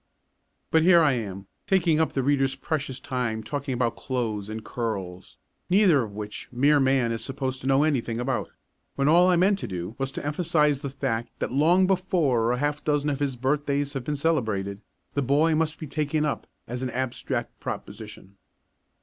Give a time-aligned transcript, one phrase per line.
[0.71, 5.37] But here I am, taking up the reader's precious time talking about clothes and curls
[5.69, 8.49] neither of which mere man is supposed to know anything about
[8.95, 12.57] when all I meant to do was to emphasise the fact that long before a
[12.57, 14.81] half dozen of his birthdays have been celebrated,
[15.13, 18.37] the boy must be taken up as an abstract proposition.